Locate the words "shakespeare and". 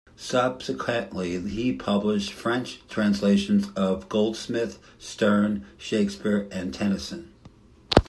5.77-6.73